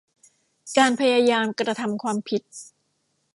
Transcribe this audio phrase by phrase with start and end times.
[0.77, 2.43] การพยายามกระทำความผิด